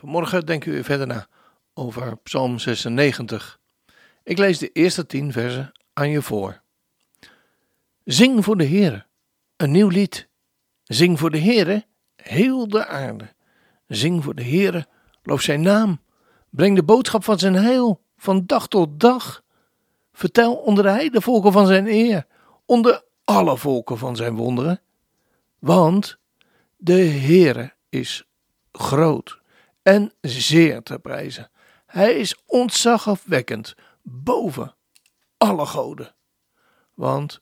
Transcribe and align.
Vanmorgen 0.00 0.46
denken 0.46 0.72
we 0.72 0.84
verder 0.84 1.06
na 1.06 1.26
over 1.74 2.16
Psalm 2.16 2.58
96. 2.58 3.60
Ik 4.22 4.38
lees 4.38 4.58
de 4.58 4.72
eerste 4.72 5.06
tien 5.06 5.32
versen 5.32 5.72
aan 5.92 6.10
je 6.10 6.22
voor. 6.22 6.62
Zing 8.04 8.44
voor 8.44 8.56
de 8.56 8.66
Heere, 8.66 9.06
een 9.56 9.70
nieuw 9.70 9.88
lied. 9.88 10.28
Zing 10.84 11.18
voor 11.18 11.30
de 11.30 11.38
Heere, 11.38 11.86
heel 12.16 12.68
de 12.68 12.86
aarde. 12.86 13.34
Zing 13.86 14.24
voor 14.24 14.34
de 14.34 14.42
Heere, 14.42 14.86
loof 15.22 15.40
zijn 15.40 15.60
naam. 15.60 16.00
Breng 16.50 16.76
de 16.76 16.82
boodschap 16.82 17.24
van 17.24 17.38
zijn 17.38 17.54
heil, 17.54 18.00
van 18.16 18.46
dag 18.46 18.68
tot 18.68 19.00
dag. 19.00 19.42
Vertel 20.12 20.54
onder 20.54 20.84
de 20.84 20.90
heidevolken 20.90 21.52
van 21.52 21.66
zijn 21.66 21.86
eer, 21.86 22.26
onder 22.64 23.04
alle 23.24 23.56
volken 23.56 23.98
van 23.98 24.16
zijn 24.16 24.34
wonderen. 24.34 24.80
Want 25.58 26.18
de 26.76 27.02
Heere 27.02 27.74
is 27.88 28.24
groot 28.72 29.39
en 29.90 30.12
zeer 30.20 30.82
te 30.82 30.98
prijzen. 30.98 31.50
Hij 31.86 32.12
is 32.12 32.42
ontzagafwekkend 32.46 33.74
boven 34.02 34.74
alle 35.36 35.66
goden. 35.66 36.14
Want 36.94 37.40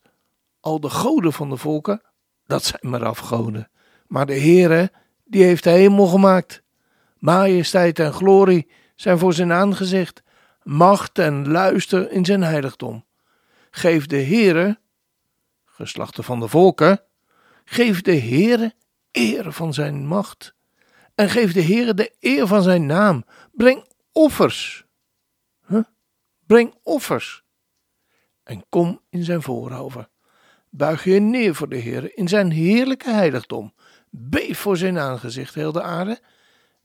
al 0.59 0.79
de 0.79 0.89
goden 0.89 1.33
van 1.33 1.49
de 1.49 1.57
volken, 1.57 2.01
dat 2.45 2.63
zijn 2.63 2.91
maar 2.91 3.05
afgoden. 3.05 3.69
Maar 4.07 4.25
de 4.25 4.39
Heere, 4.39 4.91
die 5.25 5.43
heeft 5.43 5.63
de 5.63 5.69
hemel 5.69 6.07
gemaakt. 6.07 6.63
Majesteit 7.17 7.99
en 7.99 8.13
glorie 8.13 8.71
zijn 8.95 9.19
voor 9.19 9.33
zijn 9.33 9.51
aangezicht. 9.51 10.23
Macht 10.63 11.19
en 11.19 11.47
luister 11.47 12.11
in 12.11 12.25
zijn 12.25 12.43
heiligdom. 12.43 13.05
Geef 13.71 14.05
de 14.05 14.23
Heere, 14.23 14.79
geslachten 15.65 16.23
van 16.23 16.39
de 16.39 16.47
volken, 16.47 17.01
geef 17.65 18.01
de 18.01 18.19
Heere 18.19 18.73
eer 19.11 19.51
van 19.51 19.73
zijn 19.73 20.05
macht 20.05 20.57
en 21.19 21.29
geef 21.29 21.53
de 21.53 21.63
Heere 21.63 21.93
de 21.93 22.15
eer 22.19 22.47
van 22.47 22.63
zijn 22.63 22.85
naam. 22.85 23.25
Breng 23.51 23.85
offers. 24.11 24.85
Huh? 25.67 25.83
Breng 26.45 26.75
offers. 26.83 27.43
En 28.43 28.65
kom 28.69 29.01
in 29.09 29.23
zijn 29.23 29.41
voorhoven. 29.41 30.09
Buig 30.69 31.03
je 31.03 31.19
neer 31.19 31.55
voor 31.55 31.69
de 31.69 31.81
Heere 31.81 32.13
in 32.13 32.27
zijn 32.27 32.51
heerlijke 32.51 33.09
heiligdom. 33.09 33.73
Beef 34.09 34.59
voor 34.59 34.77
zijn 34.77 34.99
aangezicht, 34.99 35.55
heel 35.55 35.71
de 35.71 35.81
aarde. 35.81 36.19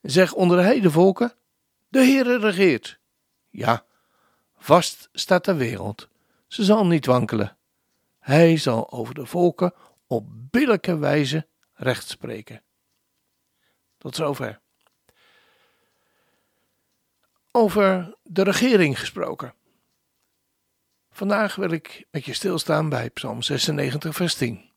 Zeg 0.03 0.33
onder 0.33 0.57
de 0.57 0.62
heidevolken, 0.62 1.33
de 1.89 1.99
Heere 1.99 2.39
regeert. 2.39 2.99
Ja, 3.51 3.85
vast 4.57 5.09
staat 5.12 5.45
de 5.45 5.55
wereld. 5.55 6.09
Ze 6.47 6.65
zal 6.65 6.87
niet 6.87 7.07
wankelen. 7.07 7.57
Hij 8.19 8.57
zal 8.57 8.93
over 8.93 9.15
de 9.15 9.27
volken 9.27 9.75
op 10.07 10.27
billijke 10.51 10.99
wijze 10.99 11.47
recht 11.75 12.09
spreken. 12.09 12.62
Tot 14.05 14.16
zover. 14.16 14.60
Over 17.50 18.16
de 18.22 18.42
regering 18.42 18.98
gesproken. 18.98 19.54
Vandaag 21.10 21.54
wil 21.54 21.70
ik 21.70 22.06
met 22.10 22.25
je 22.25 22.32
stilstaan 22.32 22.88
bij 22.88 23.10
Psalm 23.10 23.43
96, 23.43 24.14
vers 24.14 24.34
10. 24.34 24.70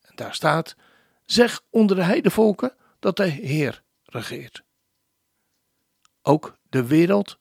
En 0.00 0.12
daar 0.14 0.34
staat: 0.34 0.76
Zeg 1.24 1.62
onder 1.70 1.96
de 1.96 2.02
heidevolken 2.02 2.76
dat 2.98 3.16
de 3.16 3.24
Heer 3.24 3.82
regeert. 4.04 4.64
Ook 6.22 6.58
de 6.62 6.86
wereld 6.86 7.38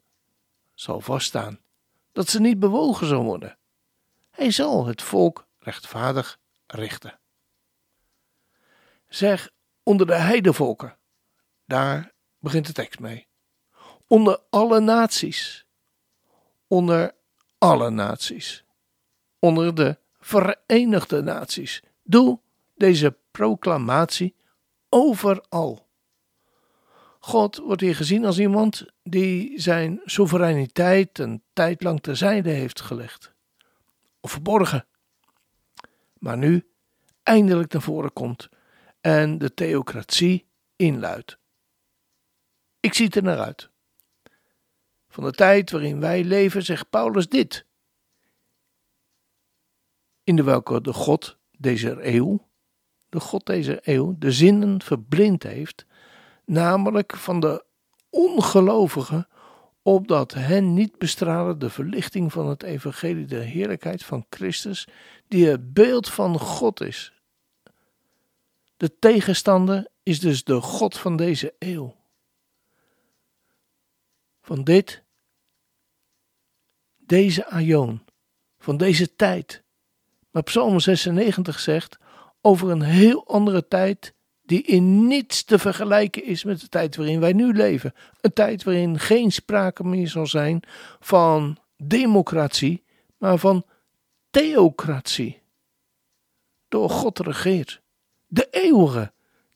zal 0.73 1.01
vaststaan, 1.01 1.59
dat 2.11 2.29
ze 2.29 2.39
niet 2.39 2.59
bewogen 2.59 3.07
zal 3.07 3.23
worden. 3.23 3.57
Hij 4.29 4.51
zal 4.51 4.85
het 4.85 5.01
volk 5.01 5.47
rechtvaardig 5.59 6.39
richten. 6.67 7.19
Zeg 9.07 9.49
onder 9.83 10.07
de 10.07 10.15
heidevolken 10.15 10.97
daar 11.65 12.13
begint 12.39 12.65
de 12.65 12.73
tekst 12.73 12.99
mee. 12.99 13.27
Onder 14.07 14.39
alle 14.49 14.79
naties. 14.79 15.65
Onder 16.67 17.15
alle 17.57 17.89
naties. 17.89 18.65
Onder 19.39 19.75
de 19.75 19.97
Verenigde 20.19 21.21
Naties. 21.21 21.83
Doe 22.03 22.39
deze 22.75 23.17
proclamatie 23.31 24.35
overal. 24.89 25.87
God 27.19 27.57
wordt 27.57 27.81
hier 27.81 27.95
gezien 27.95 28.25
als 28.25 28.39
iemand 28.39 28.85
die 29.03 29.61
zijn 29.61 30.01
soevereiniteit 30.03 31.19
een 31.19 31.43
tijd 31.53 31.83
lang 31.83 32.01
terzijde 32.01 32.49
heeft 32.49 32.81
gelegd. 32.81 33.33
Of 34.19 34.31
verborgen. 34.31 34.85
Maar 36.17 36.37
nu 36.37 36.67
eindelijk 37.23 37.73
naar 37.73 37.81
voren 37.81 38.13
komt 38.13 38.49
en 39.01 39.37
de 39.37 39.53
theocratie 39.53 40.47
inluidt. 40.75 41.37
Ik 42.85 42.93
zie 42.93 43.09
er 43.09 43.23
naar 43.23 43.39
uit. 43.39 43.69
Van 45.09 45.23
de 45.23 45.31
tijd 45.31 45.71
waarin 45.71 45.99
wij 45.99 46.23
leven, 46.23 46.63
zegt 46.63 46.89
Paulus 46.89 47.29
dit. 47.29 47.65
In 50.23 50.35
de 50.35 50.43
welke 50.43 50.81
de 50.81 50.93
God 50.93 51.37
deze 51.57 51.97
eeuw, 52.01 52.47
de 53.09 53.19
God 53.19 53.45
deze 53.45 53.79
eeuw, 53.81 54.15
de 54.19 54.31
zinnen 54.31 54.81
verblind 54.81 55.43
heeft, 55.43 55.85
namelijk 56.45 57.15
van 57.15 57.39
de 57.39 57.63
ongelovigen, 58.09 59.27
opdat 59.81 60.33
hen 60.33 60.73
niet 60.73 60.97
bestralen 60.97 61.59
de 61.59 61.69
verlichting 61.69 62.31
van 62.31 62.47
het 62.47 62.63
evangelie 62.63 63.25
de 63.25 63.39
heerlijkheid 63.39 64.03
van 64.03 64.25
Christus, 64.29 64.87
die 65.27 65.47
het 65.47 65.73
beeld 65.73 66.09
van 66.09 66.39
God 66.39 66.81
is. 66.81 67.13
De 68.77 68.99
tegenstander 68.99 69.87
is 70.03 70.19
dus 70.19 70.43
de 70.43 70.61
God 70.61 70.97
van 70.97 71.15
deze 71.15 71.53
eeuw 71.59 72.03
van 74.45 74.63
dit, 74.63 75.03
deze 76.97 77.45
aion, 77.45 78.01
van 78.57 78.77
deze 78.77 79.15
tijd. 79.15 79.63
Maar 80.31 80.43
Psalm 80.43 80.79
96 80.79 81.59
zegt 81.59 81.97
over 82.41 82.69
een 82.69 82.81
heel 82.81 83.27
andere 83.27 83.67
tijd 83.67 84.13
die 84.41 84.61
in 84.61 85.07
niets 85.07 85.43
te 85.43 85.59
vergelijken 85.59 86.23
is 86.23 86.43
met 86.43 86.61
de 86.61 86.67
tijd 86.67 86.95
waarin 86.95 87.19
wij 87.19 87.33
nu 87.33 87.53
leven. 87.53 87.93
Een 88.21 88.33
tijd 88.33 88.63
waarin 88.63 88.99
geen 88.99 89.31
sprake 89.31 89.83
meer 89.83 90.07
zal 90.07 90.27
zijn 90.27 90.63
van 90.99 91.57
democratie, 91.77 92.83
maar 93.17 93.37
van 93.37 93.65
theocratie. 94.29 95.41
Door 96.67 96.89
God 96.89 97.19
regeert. 97.19 97.81
De 98.27 98.47
eeuwige, 98.51 99.13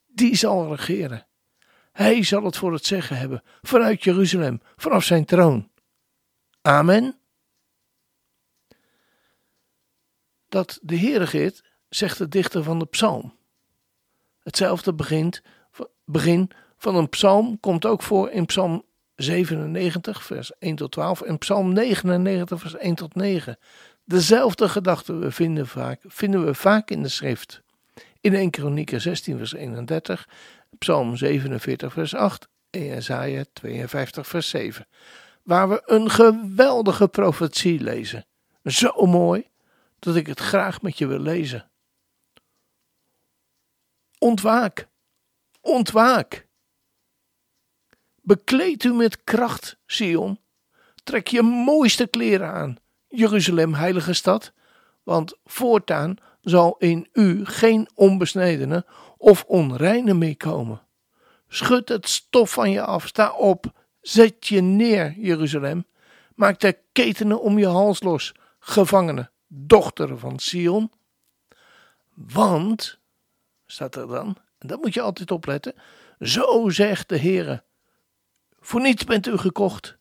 die 0.07 0.35
zal 0.35 0.75
regeren. 0.75 1.27
Hij 1.99 2.23
zal 2.23 2.43
het 2.43 2.57
voor 2.57 2.73
het 2.73 2.85
zeggen 2.85 3.17
hebben, 3.17 3.43
vanuit 3.61 4.03
Jeruzalem, 4.03 4.61
vanaf 4.75 5.03
zijn 5.03 5.25
troon. 5.25 5.69
Amen. 6.61 7.19
Dat 10.49 10.79
de 10.81 10.95
Heer 10.95 11.17
regeert, 11.17 11.63
zegt 11.89 12.17
de 12.17 12.27
dichter 12.27 12.63
van 12.63 12.79
de 12.79 12.85
psalm. 12.85 13.33
Hetzelfde 14.43 14.93
begint, 14.93 15.41
begin 16.05 16.51
van 16.77 16.95
een 16.95 17.09
psalm 17.09 17.59
komt 17.59 17.85
ook 17.85 18.01
voor 18.01 18.29
in 18.29 18.45
psalm 18.45 18.83
97, 19.15 20.23
vers 20.23 20.57
1 20.57 20.75
tot 20.75 20.91
12 20.91 21.21
en 21.21 21.37
psalm 21.37 21.73
99, 21.73 22.59
vers 22.59 22.75
1 22.75 22.95
tot 22.95 23.15
9. 23.15 23.57
Dezelfde 24.05 24.69
gedachten 24.69 25.33
vinden, 25.33 25.67
vinden 26.07 26.45
we 26.45 26.53
vaak 26.53 26.89
in 26.89 27.03
de 27.03 27.09
schrift. 27.09 27.61
In 28.21 28.33
1 28.33 28.49
Kronieken 28.49 29.01
16, 29.01 29.37
vers 29.37 29.53
31 29.53 30.27
Psalm 30.79 31.15
47, 31.15 31.93
vers 31.93 32.15
8 32.15 32.47
en 32.69 32.85
Jesaja 32.85 33.43
52, 33.53 34.27
vers 34.27 34.49
7, 34.49 34.87
waar 35.43 35.69
we 35.69 35.81
een 35.85 36.09
geweldige 36.09 37.07
profetie 37.07 37.79
lezen. 37.79 38.25
Zo 38.63 39.05
mooi 39.05 39.49
dat 39.99 40.15
ik 40.15 40.27
het 40.27 40.39
graag 40.39 40.81
met 40.81 40.97
je 40.97 41.07
wil 41.07 41.19
lezen. 41.19 41.71
Ontwaak, 44.17 44.87
ontwaak. 45.61 46.47
Bekleed 48.21 48.83
u 48.83 48.93
met 48.93 49.23
kracht, 49.23 49.77
Sion. 49.85 50.39
Trek 51.03 51.27
je 51.27 51.41
mooiste 51.41 52.07
kleren 52.07 52.53
aan, 52.53 52.77
Jeruzalem, 53.07 53.73
heilige 53.73 54.13
stad, 54.13 54.53
want 55.03 55.37
voortaan 55.45 56.17
zal 56.41 56.75
in 56.77 57.07
u 57.13 57.45
geen 57.45 57.89
onbesnedene 57.95 58.85
of 59.17 59.43
onreine 59.47 60.13
meekomen. 60.13 60.81
Schud 61.47 61.89
het 61.89 62.09
stof 62.09 62.51
van 62.51 62.71
je 62.71 62.81
af, 62.81 63.07
sta 63.07 63.31
op, 63.31 63.73
Zet 64.01 64.47
je 64.47 64.61
neer, 64.61 65.13
Jeruzalem. 65.17 65.85
Maak 66.35 66.59
de 66.59 66.79
ketenen 66.91 67.41
om 67.41 67.57
je 67.57 67.67
hals 67.67 68.01
los, 68.03 68.33
gevangene, 68.59 69.29
dochter 69.47 70.17
van 70.17 70.39
Sion. 70.39 70.91
Want, 72.13 72.99
staat 73.65 73.95
er 73.95 74.07
dan, 74.07 74.37
en 74.57 74.67
dat 74.67 74.81
moet 74.81 74.93
je 74.93 75.01
altijd 75.01 75.31
opletten, 75.31 75.73
zo 76.19 76.69
zegt 76.69 77.09
de 77.09 77.19
Heere, 77.19 77.63
voor 78.59 78.81
niets 78.81 79.03
bent 79.03 79.27
u 79.27 79.37
gekocht, 79.37 79.97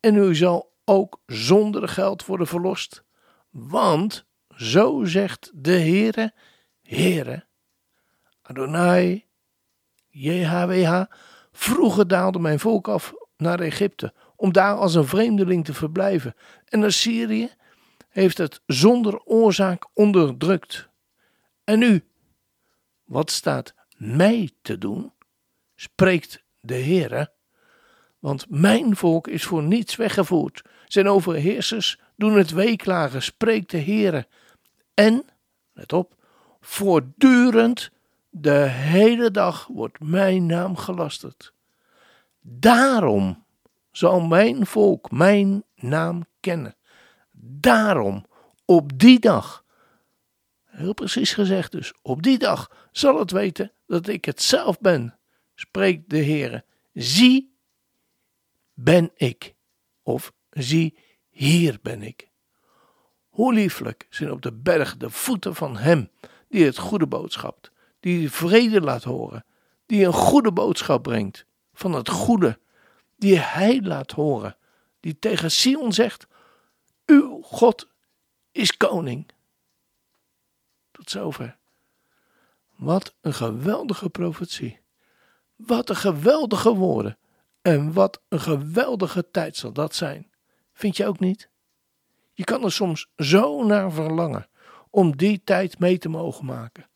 en 0.00 0.14
u 0.14 0.34
zal 0.34 0.72
ook 0.84 1.20
zonder 1.26 1.88
geld 1.88 2.26
worden 2.26 2.46
verlost, 2.46 3.04
want 3.50 4.24
zo 4.62 5.04
zegt 5.04 5.50
de 5.54 5.72
Heere, 5.72 6.32
Heere, 6.82 7.46
Adonai, 8.42 9.24
JHWH, 10.08 11.02
vroeger 11.52 12.08
daalde 12.08 12.38
mijn 12.38 12.58
volk 12.58 12.88
af 12.88 13.14
naar 13.36 13.60
Egypte, 13.60 14.14
om 14.36 14.52
daar 14.52 14.74
als 14.74 14.94
een 14.94 15.06
vreemdeling 15.06 15.64
te 15.64 15.74
verblijven, 15.74 16.34
en 16.64 16.84
Assyrië 16.84 17.50
heeft 18.08 18.38
het 18.38 18.60
zonder 18.66 19.18
oorzaak 19.24 19.88
onderdrukt. 19.94 20.88
En 21.64 21.78
nu, 21.78 22.04
wat 23.04 23.30
staat 23.30 23.74
mij 23.96 24.50
te 24.62 24.78
doen? 24.78 25.12
Spreekt 25.74 26.44
de 26.60 26.74
Heere. 26.74 27.32
Want 28.18 28.46
mijn 28.48 28.96
volk 28.96 29.28
is 29.28 29.44
voor 29.44 29.62
niets 29.62 29.96
weggevoerd. 29.96 30.62
Zijn 30.86 31.08
overheersers 31.08 32.00
doen 32.16 32.36
het 32.36 32.50
weeklagen, 32.50 33.22
spreekt 33.22 33.70
de 33.70 33.80
Heere. 33.80 34.26
En, 34.94 35.24
let 35.72 35.92
op, 35.92 36.14
voortdurend 36.60 37.90
de 38.30 38.68
hele 38.68 39.30
dag 39.30 39.66
wordt 39.66 40.00
mijn 40.00 40.46
naam 40.46 40.76
gelasterd. 40.76 41.52
Daarom 42.40 43.44
zal 43.90 44.20
mijn 44.20 44.66
volk 44.66 45.10
mijn 45.10 45.64
naam 45.74 46.26
kennen. 46.40 46.76
Daarom, 47.32 48.26
op 48.64 48.98
die 48.98 49.18
dag, 49.18 49.64
heel 50.64 50.94
precies 50.94 51.32
gezegd 51.32 51.72
dus, 51.72 51.92
op 52.02 52.22
die 52.22 52.38
dag 52.38 52.88
zal 52.92 53.18
het 53.18 53.30
weten 53.30 53.72
dat 53.86 54.08
ik 54.08 54.24
het 54.24 54.42
zelf 54.42 54.80
ben, 54.80 55.18
spreekt 55.54 56.10
de 56.10 56.24
Heere. 56.24 56.64
Zie, 56.92 57.56
ben 58.74 59.10
ik, 59.14 59.54
of 60.02 60.32
zie, 60.50 60.98
hier 61.30 61.78
ben 61.82 62.02
ik. 62.02 62.31
Hoe 63.32 63.52
lieflijk 63.52 64.06
zijn 64.10 64.30
op 64.30 64.42
de 64.42 64.52
berg 64.52 64.96
de 64.96 65.10
voeten 65.10 65.54
van 65.54 65.76
Hem 65.76 66.10
die 66.48 66.64
het 66.64 66.78
goede 66.78 67.06
boodschap, 67.06 67.70
die 68.00 68.30
vrede 68.30 68.80
laat 68.80 69.02
horen, 69.02 69.44
die 69.86 70.04
een 70.04 70.12
goede 70.12 70.52
boodschap 70.52 71.02
brengt 71.02 71.46
van 71.74 71.92
het 71.92 72.08
goede, 72.08 72.58
die 73.16 73.38
Hij 73.38 73.82
laat 73.82 74.10
horen, 74.10 74.56
die 75.00 75.18
tegen 75.18 75.50
Sion 75.50 75.92
zegt: 75.92 76.26
Uw 77.06 77.42
God 77.42 77.88
is 78.50 78.76
koning. 78.76 79.30
Tot 80.90 81.10
zover. 81.10 81.56
Wat 82.76 83.14
een 83.20 83.34
geweldige 83.34 84.10
profetie. 84.10 84.80
Wat 85.56 85.88
een 85.88 85.96
geweldige 85.96 86.74
woorden. 86.74 87.18
En 87.62 87.92
wat 87.92 88.22
een 88.28 88.40
geweldige 88.40 89.30
tijd 89.30 89.56
zal 89.56 89.72
dat 89.72 89.94
zijn. 89.94 90.30
Vind 90.72 90.96
je 90.96 91.06
ook 91.06 91.20
niet? 91.20 91.50
Je 92.32 92.44
kan 92.44 92.64
er 92.64 92.72
soms 92.72 93.10
zo 93.16 93.64
naar 93.64 93.92
verlangen 93.92 94.48
om 94.90 95.16
die 95.16 95.44
tijd 95.44 95.78
mee 95.78 95.98
te 95.98 96.08
mogen 96.08 96.44
maken. 96.44 96.90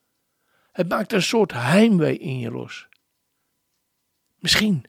Het 0.72 0.88
maakt 0.88 1.12
een 1.12 1.22
soort 1.22 1.52
heimwee 1.52 2.18
in 2.18 2.38
je 2.38 2.50
los. 2.50 2.88
Misschien. 4.38 4.84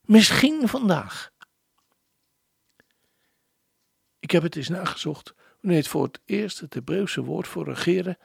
Misschien 0.00 0.68
vandaag. 0.68 1.32
Ik 4.18 4.30
heb 4.30 4.42
het 4.42 4.56
eens 4.56 4.68
nagezocht 4.68 5.34
wanneer 5.60 5.78
het 5.78 5.88
voor 5.88 6.02
het 6.02 6.20
eerst 6.24 6.60
het 6.60 6.74
Hebreeuwse 6.74 7.22
woord 7.22 7.48
voor 7.48 7.64
regeren 7.64 8.18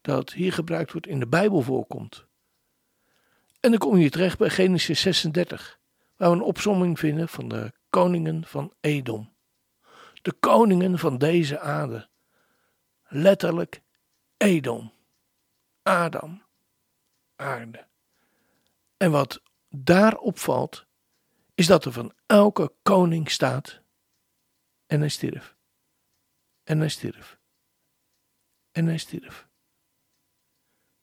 dat 0.00 0.32
hier 0.32 0.52
gebruikt 0.52 0.92
wordt 0.92 1.06
in 1.06 1.20
de 1.20 1.26
Bijbel 1.26 1.60
voorkomt. 1.62 2.26
En 3.60 3.70
dan 3.70 3.78
kom 3.78 3.96
je 3.96 4.10
terecht 4.10 4.38
bij 4.38 4.50
Genesis 4.50 5.00
36, 5.00 5.78
waar 6.16 6.30
we 6.30 6.36
een 6.36 6.42
opsomming 6.42 6.98
vinden 6.98 7.28
van 7.28 7.48
de 7.48 7.72
koningen 7.90 8.44
van 8.46 8.72
Edom. 8.80 9.35
De 10.26 10.32
koningen 10.32 10.98
van 10.98 11.18
deze 11.18 11.58
aarde. 11.58 12.08
Letterlijk 13.08 13.82
Edom. 14.36 14.92
Adam. 15.82 16.42
Aarde. 17.36 17.86
En 18.96 19.10
wat 19.10 19.42
daar 19.68 20.16
opvalt, 20.16 20.86
is 21.54 21.66
dat 21.66 21.84
er 21.84 21.92
van 21.92 22.12
elke 22.26 22.72
koning 22.82 23.30
staat. 23.30 23.80
En 24.86 25.00
hij 25.00 25.08
stierf. 25.08 25.56
En 26.64 26.78
hij 26.78 26.88
stierf. 26.88 27.38
En 28.72 28.86
hij 28.86 28.98
stierf. 28.98 29.48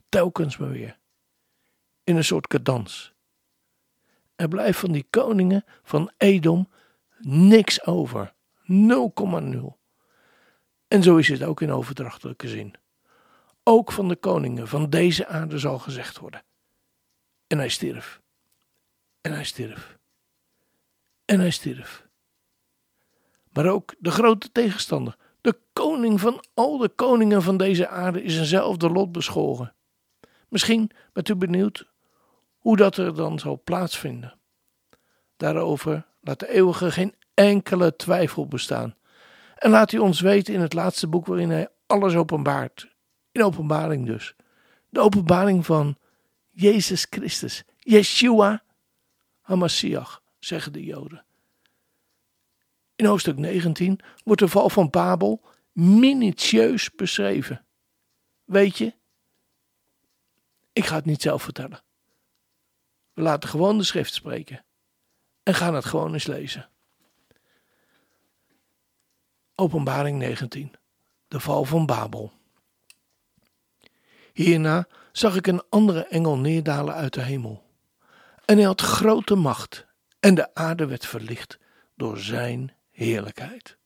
Telkens 0.09 0.57
maar 0.57 0.71
weer. 0.71 0.99
In 2.03 2.15
een 2.15 2.23
soort 2.23 2.47
cadans. 2.47 3.13
Er 4.35 4.47
blijft 4.47 4.79
van 4.79 4.91
die 4.91 5.07
koningen 5.09 5.63
van 5.83 6.11
Edom 6.17 6.69
niks 7.19 7.85
over. 7.85 8.33
0,0. 8.63 9.77
En 10.87 11.03
zo 11.03 11.17
is 11.17 11.27
het 11.27 11.43
ook 11.43 11.61
in 11.61 11.71
overdrachtelijke 11.71 12.47
zin. 12.47 12.75
Ook 13.63 13.91
van 13.91 14.07
de 14.07 14.15
koningen 14.15 14.67
van 14.67 14.89
deze 14.89 15.27
aarde 15.27 15.57
zal 15.57 15.79
gezegd 15.79 16.19
worden. 16.19 16.43
En 17.47 17.57
hij 17.57 17.69
stierf. 17.69 18.21
En 19.21 19.31
hij 19.31 19.43
stierf. 19.43 19.97
En 21.25 21.39
hij 21.39 21.49
stierf. 21.49 22.07
Maar 23.51 23.67
ook 23.67 23.95
de 23.99 24.11
grote 24.11 24.51
tegenstander, 24.51 25.15
de 25.41 25.59
koning 25.73 26.19
van 26.19 26.45
al 26.53 26.77
de 26.77 26.89
koningen 26.89 27.41
van 27.41 27.57
deze 27.57 27.87
aarde, 27.87 28.23
is 28.23 28.37
eenzelfde 28.37 28.89
lot 28.89 29.11
beschoren. 29.11 29.75
Misschien 30.49 30.91
bent 31.13 31.29
u 31.29 31.35
benieuwd 31.35 31.91
hoe 32.57 32.77
dat 32.77 32.97
er 32.97 33.15
dan 33.15 33.39
zal 33.39 33.61
plaatsvinden. 33.63 34.39
Daarover 35.37 36.05
laat 36.21 36.39
de 36.39 36.49
eeuwige 36.49 36.91
geen 36.91 37.15
enkele 37.33 37.95
twijfel 37.95 38.47
bestaan. 38.47 38.95
En 39.55 39.69
laat 39.69 39.91
hij 39.91 39.99
ons 39.99 40.19
weten 40.19 40.53
in 40.53 40.61
het 40.61 40.73
laatste 40.73 41.07
boek 41.07 41.25
waarin 41.25 41.49
hij 41.49 41.67
alles 41.85 42.15
openbaart. 42.15 42.91
In 43.31 43.43
openbaring 43.43 44.05
dus. 44.05 44.35
De 44.89 44.99
openbaring 44.99 45.65
van 45.65 45.97
Jezus 46.51 47.07
Christus. 47.09 47.63
Yeshua 47.79 48.63
HaMashiach, 49.41 50.21
zeggen 50.39 50.73
de 50.73 50.83
Joden. 50.83 51.25
In 52.95 53.05
hoofdstuk 53.05 53.37
19 53.37 53.99
wordt 54.23 54.41
de 54.41 54.47
val 54.47 54.69
van 54.69 54.89
Babel 54.89 55.41
minutieus 55.71 56.91
beschreven. 56.91 57.65
Weet 58.43 58.77
je, 58.77 58.95
ik 60.73 60.85
ga 60.85 60.95
het 60.95 61.05
niet 61.05 61.21
zelf 61.21 61.43
vertellen. 61.43 61.83
We 63.13 63.21
laten 63.21 63.49
gewoon 63.49 63.77
de 63.77 63.83
schrift 63.83 64.13
spreken 64.13 64.65
en 65.43 65.53
gaan 65.53 65.73
het 65.73 65.85
gewoon 65.85 66.13
eens 66.13 66.27
lezen. 66.27 66.69
Openbaring 69.55 70.17
19. 70.17 70.71
De 71.27 71.39
val 71.39 71.65
van 71.65 71.85
Babel. 71.85 72.31
Hierna 74.33 74.87
zag 75.11 75.35
ik 75.35 75.47
een 75.47 75.63
andere 75.69 76.05
engel 76.05 76.37
neerdalen 76.37 76.93
uit 76.93 77.13
de 77.13 77.21
hemel. 77.21 77.63
En 78.45 78.57
hij 78.57 78.65
had 78.65 78.81
grote 78.81 79.35
macht, 79.35 79.85
en 80.19 80.35
de 80.35 80.55
aarde 80.55 80.85
werd 80.85 81.05
verlicht 81.05 81.59
door 81.95 82.17
zijn 82.17 82.75
heerlijkheid. 82.91 83.77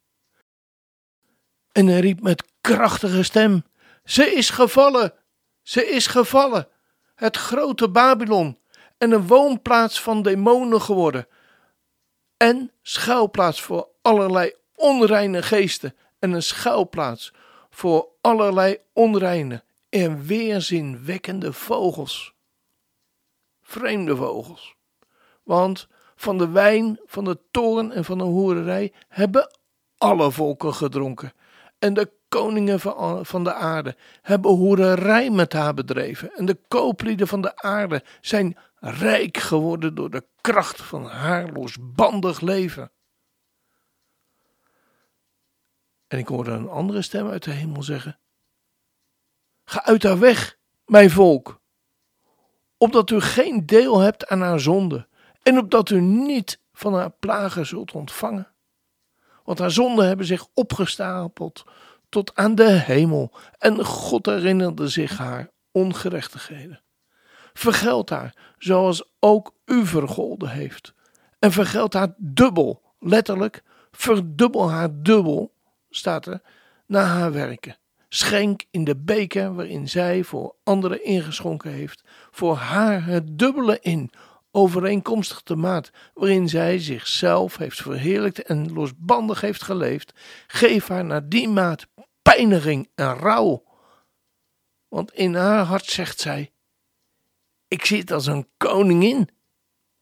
En 1.71 1.87
hij 1.87 1.99
riep 1.99 2.21
met 2.21 2.43
krachtige 2.61 3.23
stem: 3.23 3.65
Ze 4.03 4.31
is 4.31 4.49
gevallen, 4.49 5.13
ze 5.61 5.85
is 5.85 6.07
gevallen, 6.07 6.67
het 7.15 7.37
grote 7.37 7.89
Babylon, 7.89 8.59
en 8.97 9.11
een 9.11 9.27
woonplaats 9.27 10.01
van 10.01 10.21
demonen 10.21 10.81
geworden, 10.81 11.27
en 12.37 12.71
schuilplaats 12.81 13.61
voor 13.61 13.89
allerlei 14.01 14.53
onreine 14.77 15.41
geesten 15.41 15.95
en 16.19 16.31
een 16.31 16.43
schuilplaats 16.43 17.33
voor 17.69 18.07
allerlei 18.21 18.77
onreine 18.93 19.63
en 19.89 20.25
weerzinwekkende 20.25 21.53
vogels. 21.53 22.33
Vreemde 23.61 24.15
vogels. 24.15 24.75
Want 25.43 25.87
van 26.15 26.37
de 26.37 26.49
wijn, 26.49 26.99
van 27.05 27.23
de 27.23 27.39
toren 27.51 27.91
en 27.91 28.05
van 28.05 28.17
de 28.17 28.23
hoererij 28.23 28.93
hebben 29.07 29.57
alle 29.97 30.31
volken 30.31 30.73
gedronken. 30.73 31.33
En 31.79 31.93
de 31.93 32.11
koningen 32.29 32.79
van 33.25 33.43
de 33.43 33.53
aarde 33.53 33.95
hebben 34.21 34.51
hoererij 34.51 35.29
met 35.29 35.53
haar 35.53 35.73
bedreven. 35.73 36.31
En 36.35 36.45
de 36.45 36.59
kooplieden 36.67 37.27
van 37.27 37.41
de 37.41 37.55
aarde 37.55 38.03
zijn 38.21 38.57
rijk 38.79 39.37
geworden 39.37 39.95
door 39.95 40.09
de 40.09 40.23
kracht 40.41 40.81
van 40.81 41.05
haar 41.05 41.51
losbandig 41.51 42.41
leven. 42.41 42.91
En 46.07 46.17
ik 46.17 46.27
hoorde 46.27 46.51
een 46.51 46.69
andere 46.69 47.01
stem 47.01 47.29
uit 47.29 47.43
de 47.43 47.51
hemel 47.51 47.83
zeggen: 47.83 48.19
Ga 49.63 49.83
uit 49.85 50.03
haar 50.03 50.19
weg, 50.19 50.57
mijn 50.85 51.09
volk, 51.09 51.61
opdat 52.77 53.09
u 53.09 53.21
geen 53.21 53.65
deel 53.65 53.99
hebt 53.99 54.27
aan 54.27 54.41
haar 54.41 54.59
zonde 54.59 55.07
en 55.43 55.57
opdat 55.57 55.89
u 55.89 56.01
niet 56.01 56.59
van 56.73 56.93
haar 56.93 57.11
plagen 57.11 57.65
zult 57.65 57.91
ontvangen. 57.91 58.47
Want 59.43 59.59
haar 59.59 59.71
zonden 59.71 60.07
hebben 60.07 60.25
zich 60.25 60.47
opgestapeld 60.53 61.65
tot 62.09 62.35
aan 62.35 62.55
de 62.55 62.69
hemel, 62.69 63.31
en 63.57 63.85
God 63.85 64.25
herinnerde 64.25 64.87
zich 64.87 65.17
haar 65.17 65.49
ongerechtigheden. 65.71 66.81
Vergeld 67.53 68.09
haar, 68.09 68.53
zoals 68.57 69.09
ook 69.19 69.53
u 69.65 69.85
vergolden 69.85 70.49
heeft. 70.49 70.93
En 71.39 71.51
vergeld 71.51 71.93
haar 71.93 72.13
dubbel, 72.17 72.81
letterlijk, 72.99 73.63
verdubbel 73.91 74.69
haar 74.69 74.89
dubbel, 74.91 75.53
staat 75.89 76.25
er, 76.25 76.41
na 76.85 77.03
haar 77.03 77.31
werken. 77.31 77.77
Schenk 78.09 78.65
in 78.71 78.83
de 78.83 78.95
beker 78.95 79.55
waarin 79.55 79.89
zij 79.89 80.23
voor 80.23 80.55
anderen 80.63 81.03
ingeschonken 81.03 81.71
heeft, 81.71 82.03
voor 82.31 82.55
haar 82.55 83.05
het 83.05 83.39
dubbele 83.39 83.79
in, 83.81 84.11
overeenkomstig 84.51 85.43
de 85.43 85.55
maat 85.55 85.91
waarin 86.13 86.49
zij 86.49 86.79
zichzelf 86.79 87.57
heeft 87.57 87.81
verheerlijkt 87.81 88.41
en 88.41 88.73
losbandig 88.73 89.41
heeft 89.41 89.63
geleefd. 89.63 90.13
Geef 90.47 90.87
haar 90.87 91.05
naar 91.05 91.29
die 91.29 91.49
maat 91.49 91.87
pijniging 92.21 92.89
en 92.95 93.13
rouw. 93.13 93.63
Want 94.87 95.13
in 95.13 95.35
haar 95.35 95.63
hart 95.63 95.85
zegt 95.85 96.19
zij: 96.19 96.51
Ik 97.67 97.85
zit 97.85 98.11
als 98.11 98.25
een 98.25 98.47
koningin 98.57 99.29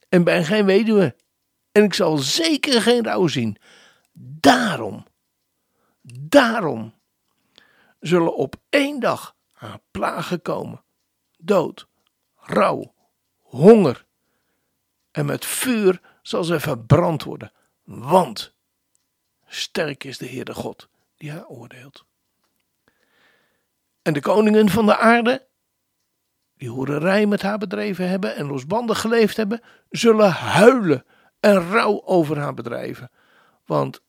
en 0.09 0.23
ben 0.23 0.45
geen 0.45 0.65
weduwe. 0.65 1.15
En 1.71 1.83
ik 1.83 1.93
zal 1.93 2.17
zeker 2.17 2.81
geen 2.81 3.03
rouw 3.03 3.27
zien. 3.27 3.57
Daarom, 4.13 5.05
daarom 6.13 6.93
zullen 7.99 8.35
op 8.35 8.55
één 8.69 8.99
dag 8.99 9.35
haar 9.51 9.79
plagen 9.91 10.41
komen: 10.41 10.83
dood, 11.37 11.87
rouw, 12.35 12.93
honger. 13.39 14.05
En 15.11 15.25
met 15.25 15.45
vuur 15.45 16.01
zal 16.21 16.43
ze 16.43 16.59
verbrand 16.59 17.23
worden, 17.23 17.51
want 17.83 18.53
sterk 19.47 20.03
is 20.03 20.17
de 20.17 20.25
Heer 20.25 20.45
de 20.45 20.53
God 20.53 20.89
die 21.17 21.31
haar 21.31 21.47
oordeelt. 21.47 22.05
En 24.01 24.13
de 24.13 24.21
koningen 24.21 24.69
van 24.69 24.85
de 24.85 24.97
aarde, 24.97 25.47
die 26.57 26.69
hoererij 26.69 27.25
met 27.25 27.41
haar 27.41 27.57
bedreven 27.57 28.09
hebben 28.09 28.35
en 28.35 28.45
losbandig 28.45 29.01
geleefd 29.01 29.37
hebben, 29.37 29.61
zullen 29.89 30.31
huilen 30.31 31.05
en 31.39 31.69
rouw 31.69 32.03
over 32.03 32.37
haar 32.37 32.53
bedrijven. 32.53 33.11
Want 33.65 34.03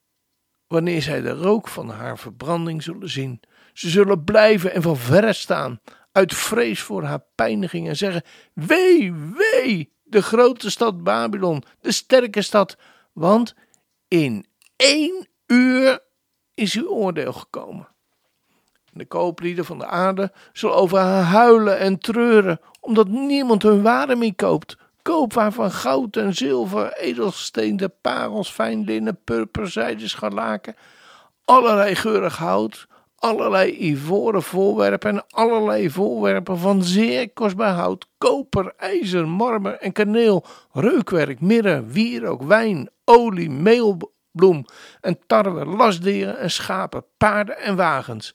wanneer 0.67 1.03
zij 1.03 1.21
de 1.21 1.31
rook 1.31 1.69
van 1.69 1.89
haar 1.89 2.19
verbranding 2.19 2.83
zullen 2.83 3.11
zien, 3.11 3.41
ze 3.73 3.89
zullen 3.89 4.25
blijven 4.25 4.73
en 4.73 4.83
van 4.83 4.97
verre 4.97 5.33
staan, 5.33 5.81
uit 6.13 6.35
vrees 6.35 6.81
voor 6.81 7.03
haar 7.03 7.25
pijniging 7.35 7.89
en 7.89 7.97
zeggen: 7.97 8.23
Wee, 8.53 9.13
wee, 9.13 9.93
de 10.03 10.23
grote 10.23 10.71
stad 10.71 11.03
Babylon, 11.03 11.63
de 11.81 11.93
sterke 11.93 12.43
stad, 12.43 12.79
want 13.13 13.55
in 14.09 14.47
één 14.77 15.29
uur 15.47 16.01
is 16.55 16.75
uw 16.75 16.89
oordeel 16.89 17.33
gekomen. 17.33 17.89
De 18.93 19.07
kooplieden 19.07 19.65
van 19.65 19.79
de 19.79 19.87
aarde 19.87 20.33
zullen 20.53 20.77
over 20.77 20.99
haar 20.99 21.23
huilen 21.23 21.79
en 21.79 21.99
treuren, 21.99 22.61
omdat 22.81 23.09
niemand 23.09 23.63
hun 23.63 23.83
waren 23.83 24.19
meer 24.19 24.35
koopt. 24.35 24.77
Koopwaar 25.07 25.53
van 25.53 25.71
goud 25.71 26.17
en 26.17 26.35
zilver, 26.35 26.93
edelsteenten, 26.93 27.93
parels, 28.01 28.51
fijn 28.51 28.85
linnen, 28.85 29.25
purper, 29.25 29.71
zijde, 29.71 30.09
scharlaken, 30.09 30.77
allerlei 31.45 31.95
geurig 31.95 32.37
hout, 32.37 32.87
allerlei 33.17 33.77
ivoren 33.79 34.43
voorwerpen 34.43 35.11
en 35.11 35.25
allerlei 35.29 35.91
voorwerpen 35.91 36.59
van 36.59 36.83
zeer 36.83 37.31
kostbaar 37.31 37.75
hout, 37.75 38.07
koper, 38.19 38.73
ijzer, 38.77 39.29
marmer 39.29 39.75
en 39.79 39.93
kaneel, 39.93 40.45
reukwerk, 40.73 41.41
mirre, 41.41 41.87
wierook, 41.87 42.43
wijn, 42.43 42.91
olie, 43.05 43.51
meelbloem 43.51 44.65
en 45.01 45.19
tarwe, 45.27 45.65
lasdieren 45.65 46.39
en 46.39 46.51
schapen, 46.51 47.05
paarden 47.17 47.59
en 47.59 47.77
wagens. 47.77 48.35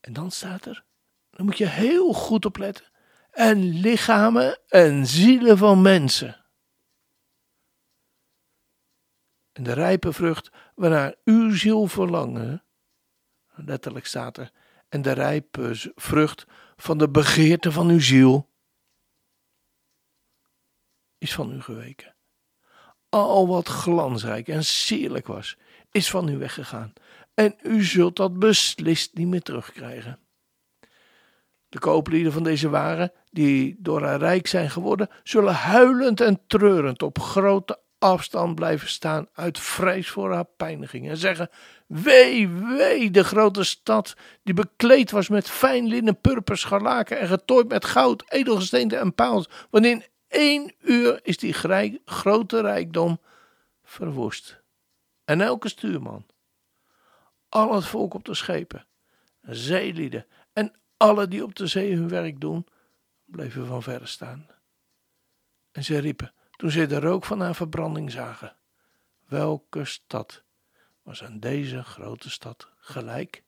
En 0.00 0.12
dan 0.12 0.30
staat 0.30 0.64
er, 0.64 0.84
dan 1.30 1.46
moet 1.46 1.58
je 1.58 1.66
heel 1.66 2.12
goed 2.12 2.44
opletten, 2.44 2.84
en 3.36 3.80
lichamen 3.80 4.58
en 4.68 5.06
zielen 5.06 5.58
van 5.58 5.82
mensen. 5.82 6.44
En 9.52 9.62
de 9.62 9.72
rijpe 9.72 10.12
vrucht 10.12 10.50
waarnaar 10.74 11.14
uw 11.24 11.54
ziel 11.54 11.86
verlangen, 11.86 12.64
letterlijk 13.54 14.06
staat 14.06 14.36
er, 14.36 14.52
en 14.88 15.02
de 15.02 15.12
rijpe 15.12 15.92
vrucht 15.94 16.44
van 16.76 16.98
de 16.98 17.08
begeerte 17.08 17.72
van 17.72 17.88
uw 17.88 18.00
ziel, 18.00 18.50
is 21.18 21.34
van 21.34 21.52
u 21.52 21.60
geweken. 21.60 22.16
Al 23.08 23.48
wat 23.48 23.68
glansrijk 23.68 24.48
en 24.48 24.64
sierlijk 24.64 25.26
was, 25.26 25.58
is 25.90 26.10
van 26.10 26.28
u 26.28 26.38
weggegaan 26.38 26.92
en 27.34 27.58
u 27.62 27.84
zult 27.84 28.16
dat 28.16 28.38
beslist 28.38 29.14
niet 29.14 29.26
meer 29.26 29.42
terugkrijgen. 29.42 30.25
De 31.76 31.82
kooplieden 31.82 32.32
van 32.32 32.42
deze 32.42 32.68
waren, 32.68 33.12
die 33.30 33.76
door 33.78 34.02
haar 34.02 34.18
rijk 34.18 34.46
zijn 34.46 34.70
geworden, 34.70 35.08
zullen 35.22 35.54
huilend 35.54 36.20
en 36.20 36.40
treurend 36.46 37.02
op 37.02 37.18
grote 37.18 37.78
afstand 37.98 38.54
blijven 38.54 38.88
staan 38.88 39.28
uit 39.32 39.58
vrees 39.58 40.10
voor 40.10 40.32
haar 40.32 40.44
pijniging 40.44 41.08
en 41.08 41.16
zeggen: 41.16 41.50
Wee, 41.86 42.48
wee, 42.48 43.10
de 43.10 43.24
grote 43.24 43.64
stad 43.64 44.16
die 44.42 44.54
bekleed 44.54 45.10
was 45.10 45.28
met 45.28 45.50
fijn 45.50 45.86
linnen, 45.86 46.20
purper, 46.20 46.58
scharlaken 46.58 47.18
en 47.18 47.28
getooid 47.28 47.68
met 47.68 47.84
goud, 47.84 48.24
edelgesteenten 48.28 49.00
en 49.00 49.14
paals, 49.14 49.48
want 49.70 49.84
in 49.84 50.04
één 50.28 50.74
uur 50.80 51.20
is 51.22 51.38
die 51.38 51.54
grote 52.04 52.60
rijkdom 52.60 53.20
verwoest. 53.84 54.62
En 55.24 55.40
elke 55.40 55.68
stuurman, 55.68 56.26
al 57.48 57.74
het 57.74 57.84
volk 57.84 58.14
op 58.14 58.24
de 58.24 58.34
schepen, 58.34 58.86
zeelieden 59.42 60.20
en 60.20 60.45
alle 60.96 61.28
die 61.28 61.42
op 61.42 61.54
de 61.54 61.66
zee 61.66 61.94
hun 61.94 62.08
werk 62.08 62.40
doen, 62.40 62.66
bleven 63.24 63.66
van 63.66 63.82
verre 63.82 64.06
staan. 64.06 64.46
En 65.72 65.84
ze 65.84 65.98
riepen, 65.98 66.32
toen 66.50 66.70
ze 66.70 66.86
de 66.86 67.00
rook 67.00 67.24
van 67.24 67.40
haar 67.40 67.54
verbranding 67.54 68.10
zagen, 68.10 68.56
welke 69.26 69.84
stad 69.84 70.42
was 71.02 71.24
aan 71.24 71.40
deze 71.40 71.82
grote 71.82 72.30
stad 72.30 72.68
gelijk? 72.76 73.44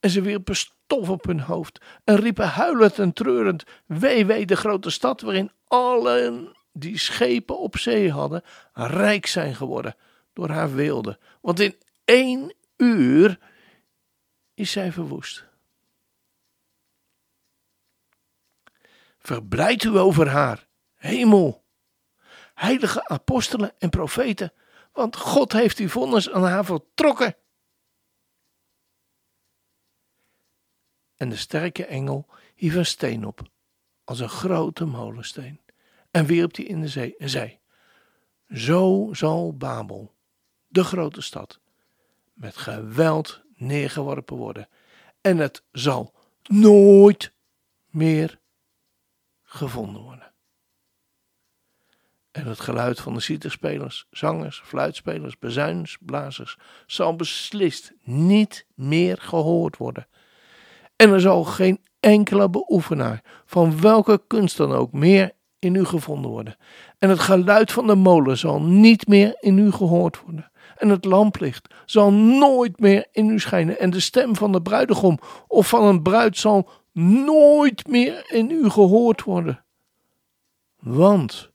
En 0.00 0.10
ze 0.10 0.22
wierpen 0.22 0.56
stof 0.56 1.08
op 1.08 1.24
hun 1.24 1.40
hoofd 1.40 1.80
en 2.04 2.16
riepen 2.16 2.48
huilend 2.48 2.98
en 2.98 3.12
treurend, 3.12 3.64
wee 3.86 4.26
wee 4.26 4.46
de 4.46 4.56
grote 4.56 4.90
stad 4.90 5.20
waarin 5.20 5.50
allen 5.66 6.56
die 6.72 6.98
schepen 6.98 7.58
op 7.58 7.76
zee 7.76 8.10
hadden, 8.10 8.42
rijk 8.72 9.26
zijn 9.26 9.54
geworden 9.54 9.96
door 10.32 10.48
haar 10.48 10.74
weelde. 10.74 11.18
Want 11.40 11.60
in 11.60 11.76
één 12.04 12.54
uur 12.76 13.38
is 14.54 14.70
zij 14.70 14.92
verwoest. 14.92 15.49
Verblijd 19.20 19.84
u 19.84 19.98
over 19.98 20.28
haar, 20.28 20.66
hemel, 20.94 21.64
heilige 22.54 23.08
apostelen 23.08 23.72
en 23.78 23.90
profeten, 23.90 24.52
want 24.92 25.16
God 25.16 25.52
heeft 25.52 25.78
uw 25.78 25.88
vonnis 25.88 26.30
aan 26.30 26.44
haar 26.44 26.64
voltrokken. 26.64 27.36
En 31.16 31.28
de 31.28 31.36
sterke 31.36 31.86
engel 31.86 32.26
hief 32.54 32.74
een 32.74 32.86
steen 32.86 33.26
op, 33.26 33.42
als 34.04 34.20
een 34.20 34.28
grote 34.28 34.84
molensteen, 34.84 35.60
en 36.10 36.26
wierp 36.26 36.54
die 36.54 36.66
in 36.66 36.80
de 36.80 36.88
zee 36.88 37.16
en 37.16 37.30
zei: 37.30 37.58
Zo 38.54 39.08
zal 39.12 39.56
Babel, 39.56 40.14
de 40.68 40.84
grote 40.84 41.20
stad, 41.20 41.60
met 42.32 42.56
geweld 42.56 43.42
neergeworpen 43.54 44.36
worden. 44.36 44.68
En 45.20 45.38
het 45.38 45.62
zal 45.72 46.14
nooit 46.42 47.32
meer 47.86 48.38
gevonden 49.52 50.02
worden. 50.02 50.32
En 52.30 52.46
het 52.46 52.60
geluid 52.60 53.00
van 53.00 53.14
de 53.14 53.20
citerspelers, 53.20 54.06
zangers, 54.10 54.62
fluitspelers, 54.64 55.38
bezuinsblazers 55.38 56.58
zal 56.86 57.16
beslist 57.16 57.92
niet 58.02 58.66
meer 58.74 59.16
gehoord 59.20 59.76
worden. 59.76 60.06
En 60.96 61.12
er 61.12 61.20
zal 61.20 61.44
geen 61.44 61.80
enkele 62.00 62.50
beoefenaar 62.50 63.24
van 63.46 63.80
welke 63.80 64.22
kunst 64.26 64.56
dan 64.56 64.72
ook 64.72 64.92
meer 64.92 65.32
in 65.58 65.74
u 65.74 65.84
gevonden 65.84 66.30
worden. 66.30 66.56
En 66.98 67.08
het 67.08 67.20
geluid 67.20 67.72
van 67.72 67.86
de 67.86 67.94
molen 67.94 68.38
zal 68.38 68.62
niet 68.62 69.06
meer 69.06 69.36
in 69.40 69.58
u 69.58 69.72
gehoord 69.72 70.20
worden 70.20 70.50
en 70.80 70.88
het 70.88 71.04
lamplicht 71.04 71.74
zal 71.86 72.12
nooit 72.12 72.80
meer 72.80 73.06
in 73.12 73.28
u 73.28 73.40
schijnen 73.40 73.78
en 73.78 73.90
de 73.90 74.00
stem 74.00 74.36
van 74.36 74.52
de 74.52 74.62
bruidegom 74.62 75.18
of 75.46 75.68
van 75.68 75.84
een 75.84 76.02
bruid 76.02 76.36
zal 76.36 76.68
nooit 76.92 77.86
meer 77.86 78.32
in 78.32 78.50
u 78.50 78.70
gehoord 78.70 79.22
worden. 79.22 79.64
Want 80.76 81.50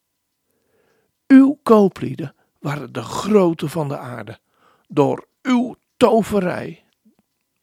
uw 1.27 1.59
kooplieden 1.63 2.35
waren 2.59 2.93
de 2.93 3.01
grote 3.01 3.69
van 3.69 3.87
de 3.87 3.97
aarde 3.97 4.39
door 4.87 5.27
uw 5.41 5.75
toverij. 5.97 6.85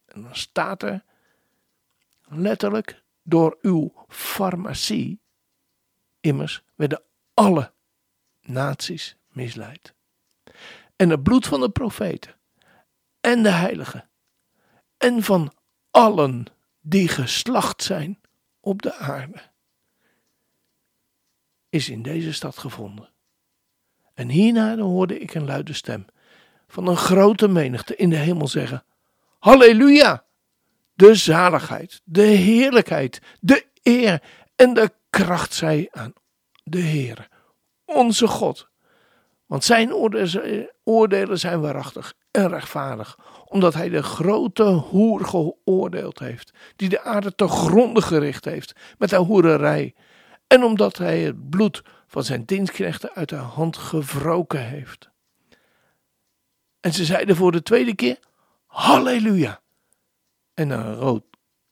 En 0.07 0.23
dan 0.23 0.37
staat 0.37 0.83
er 0.83 1.05
letterlijk 2.23 3.02
door 3.23 3.59
uw 3.61 3.93
farmacie. 4.09 5.21
Immers 6.21 6.62
werden 6.75 7.02
alle 7.35 7.73
naties 8.41 9.17
misleidt. 9.29 9.95
En 10.97 11.11
het 11.11 11.23
bloed 11.23 11.47
van 11.47 11.61
de 11.61 11.71
profeten 11.71 12.37
en 13.21 13.43
de 13.43 13.50
heiligen 13.50 14.09
en 14.97 15.23
van 15.23 15.52
allen 15.91 16.47
die 16.82 17.08
geslacht 17.08 17.82
zijn 17.82 18.20
op 18.60 18.82
de 18.82 18.94
aarde 18.94 19.50
is 21.68 21.88
in 21.88 22.02
deze 22.02 22.32
stad 22.32 22.58
gevonden. 22.58 23.08
En 24.14 24.28
hierna 24.28 24.76
hoorde 24.76 25.18
ik 25.18 25.34
een 25.34 25.44
luide 25.44 25.72
stem 25.72 26.04
van 26.66 26.86
een 26.86 26.96
grote 26.96 27.48
menigte 27.48 27.96
in 27.96 28.10
de 28.10 28.16
hemel 28.16 28.48
zeggen: 28.48 28.84
Halleluja! 29.38 30.24
De 30.94 31.14
zaligheid, 31.14 32.00
de 32.04 32.22
heerlijkheid, 32.22 33.20
de 33.40 33.66
eer 33.82 34.22
en 34.56 34.74
de 34.74 34.92
kracht 35.10 35.54
zij 35.54 35.88
aan 35.90 36.12
de 36.64 36.78
Heer, 36.78 37.28
onze 37.84 38.26
God. 38.26 38.68
Want 39.46 39.64
zijn 39.64 39.92
oordelen 40.84 41.38
zijn 41.38 41.60
waarachtig 41.60 42.14
en 42.32 42.48
rechtvaardig, 42.48 43.18
omdat 43.44 43.74
hij 43.74 43.88
de 43.88 44.02
grote 44.02 44.62
hoer 44.62 45.24
geoordeeld 45.24 46.18
heeft, 46.18 46.52
die 46.76 46.88
de 46.88 47.02
aarde 47.02 47.34
te 47.34 47.48
gronde 47.48 48.02
gericht 48.02 48.44
heeft 48.44 48.72
met 48.98 49.10
haar 49.10 49.20
hoererij, 49.20 49.94
en 50.46 50.62
omdat 50.62 50.98
hij 50.98 51.20
het 51.20 51.50
bloed 51.50 51.82
van 52.06 52.24
zijn 52.24 52.44
dienstknechten 52.44 53.12
uit 53.14 53.30
haar 53.30 53.40
hand 53.40 53.76
gewroken 53.76 54.66
heeft. 54.66 55.10
En 56.80 56.92
ze 56.92 57.04
zeiden 57.04 57.36
voor 57.36 57.52
de 57.52 57.62
tweede 57.62 57.94
keer: 57.94 58.18
Halleluja! 58.66 59.60
En 60.54 60.70
een 60.70 60.94
rood 60.94 61.24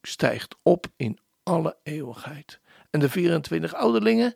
stijgt 0.03 0.57
op 0.63 0.87
in 0.97 1.19
alle 1.43 1.77
eeuwigheid. 1.83 2.61
En 2.91 3.01
de 3.01 3.09
24 3.09 3.75
ouderlingen 3.75 4.35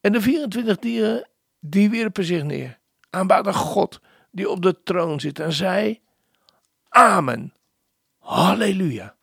en 0.00 0.12
de 0.12 0.20
24 0.20 0.78
dieren, 0.78 1.28
die 1.60 1.90
wierpen 1.90 2.24
zich 2.24 2.42
neer. 2.42 2.78
Aanbaden 3.10 3.54
God, 3.54 4.00
die 4.30 4.50
op 4.50 4.62
de 4.62 4.82
troon 4.82 5.20
zit, 5.20 5.38
en 5.38 5.52
zei: 5.52 6.00
Amen. 6.88 7.54
Halleluja. 8.18 9.16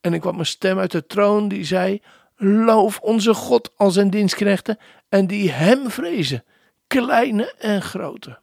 En 0.00 0.14
ik 0.14 0.20
kwam 0.20 0.38
een 0.38 0.46
stem 0.46 0.78
uit 0.78 0.90
de 0.90 1.06
troon 1.06 1.48
die 1.48 1.64
zei: 1.64 2.02
Loof 2.36 3.00
onze 3.00 3.34
God 3.34 3.76
als 3.76 3.94
zijn 3.94 4.10
dienstknechten 4.10 4.78
en 5.08 5.26
die 5.26 5.50
hem 5.50 5.90
vrezen, 5.90 6.44
kleine 6.86 7.52
en 7.52 7.82
grote. 7.82 8.38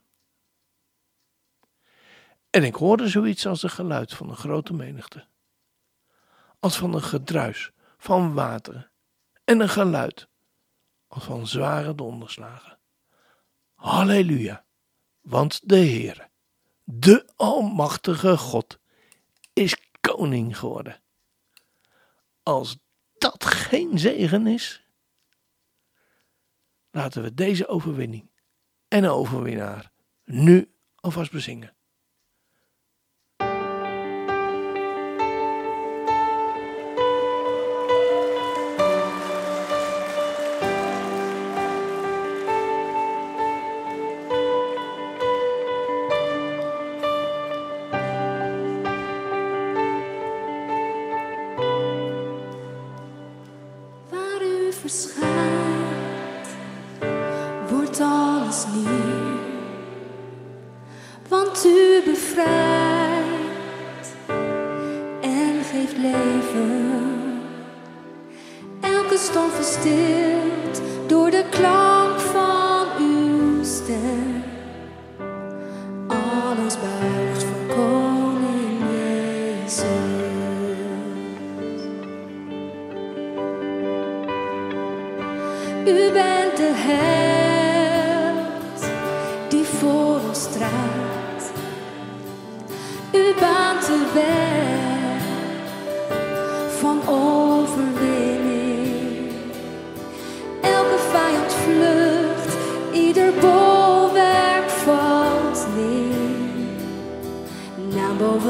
En 2.50 2.64
ik 2.64 2.76
hoorde 2.76 3.08
zoiets 3.08 3.46
als 3.48 3.64
een 3.64 3.70
geluid 3.70 4.14
van 4.14 4.30
een 4.30 4.36
grote 4.36 4.74
menigte, 4.74 5.26
als 6.60 6.78
van 6.78 6.94
een 6.94 7.04
gedruis 7.04 7.72
van 7.98 8.34
water 8.34 8.90
en 9.44 9.60
een 9.60 9.70
geluid 9.70 10.28
als 11.08 11.24
van 11.24 11.48
zware 11.48 11.96
donderslagen. 11.96 12.78
Halleluja, 13.74 14.66
want 15.26 15.70
de 15.70 15.78
Heer, 15.78 16.30
de 16.84 17.28
Almachtige 17.36 18.38
God, 18.38 18.80
is 19.54 19.78
koning 20.02 20.58
geworden. 20.58 21.02
Als 22.44 22.78
dat 23.18 23.46
geen 23.46 24.00
zegen 24.00 24.48
is? 24.48 24.86
Laten 26.92 27.24
we 27.24 27.34
deze 27.34 27.68
overwinning 27.68 28.30
en 28.88 29.10
overwinnaar 29.10 29.92
nu 30.24 30.72
alvast 30.96 31.32
bezingen. 31.32 31.75
U 85.88 86.12
bent 86.14 86.58
de 86.58 86.72
held 86.76 88.36
die 89.50 89.64
voor 89.64 90.20
ons 90.28 90.42
straalt. 90.42 91.52
U 93.12 93.34
baant 93.40 93.86
de 93.86 94.12
weg 94.14 94.75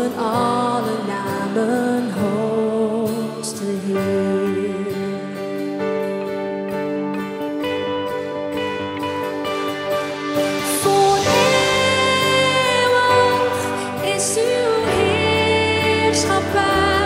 noemen 0.06 0.24
alle 0.24 0.92
namen 1.08 2.12
hoogste 2.12 3.64
Heer. 3.64 4.94
Voor 10.82 11.18
eeuwig 12.38 13.60
is 14.16 14.38
uw 14.38 14.84
heerschappij. 14.86 17.05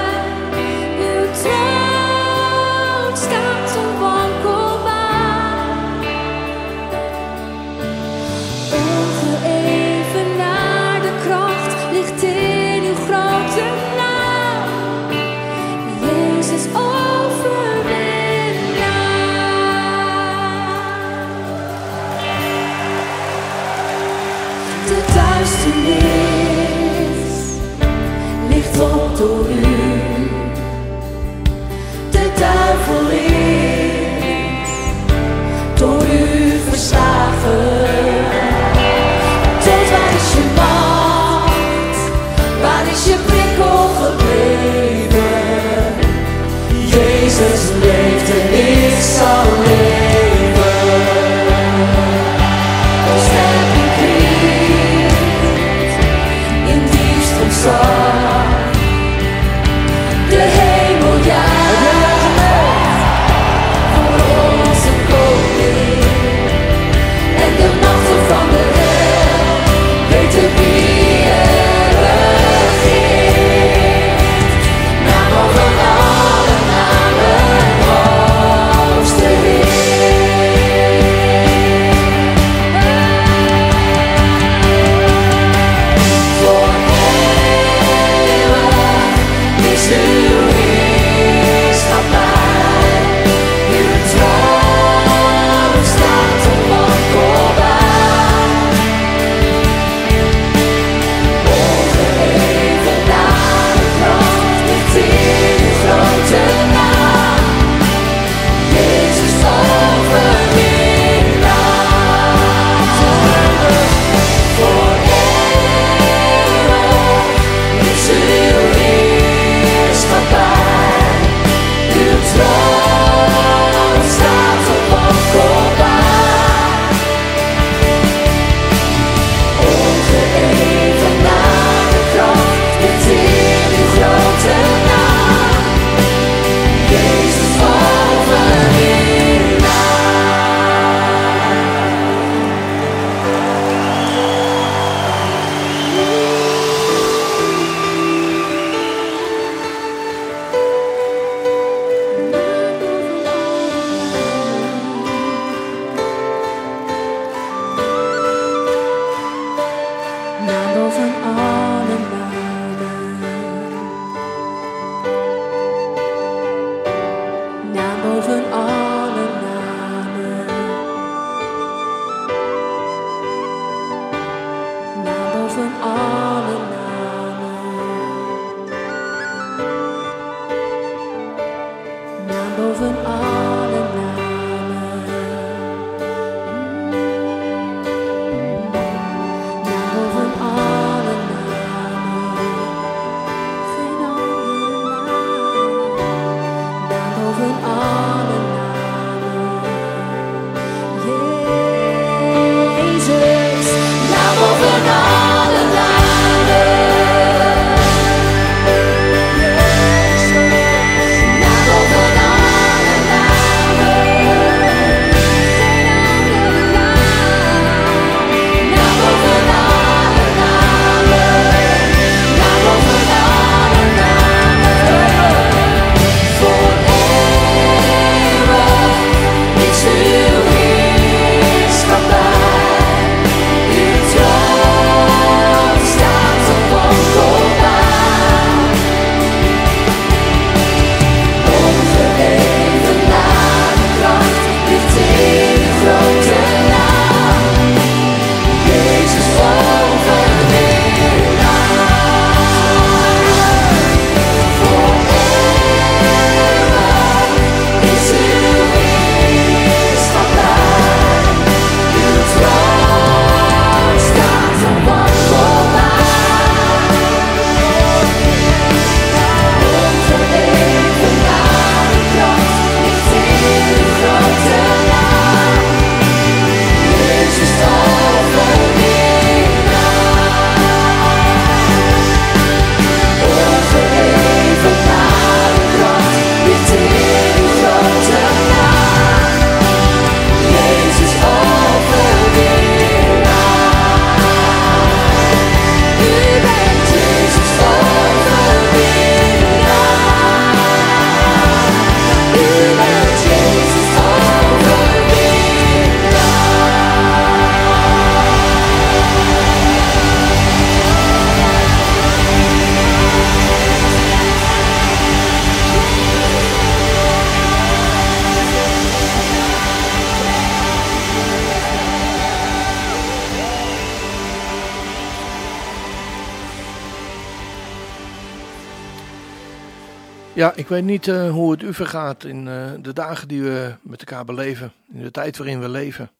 Ja, 330.39 330.54
ik 330.54 330.67
weet 330.67 330.84
niet 330.84 331.08
uh, 331.08 331.32
hoe 331.32 331.52
het 331.52 331.62
u 331.62 331.73
vergaat 331.73 332.23
in 332.23 332.45
uh, 332.45 332.71
de 332.80 332.93
dagen 332.93 333.28
die 333.28 333.41
we 333.41 333.75
met 333.82 333.99
elkaar 333.99 334.25
beleven, 334.25 334.73
in 334.91 335.02
de 335.02 335.12
tijd 335.12 335.38
waarin 335.38 335.60
we 335.60 335.69
leven. 335.69 336.12